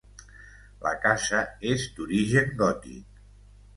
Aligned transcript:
La 0.85 0.93
casa 1.03 1.43
és 1.73 1.85
d'origen 1.99 2.53
gòtic. 2.63 3.25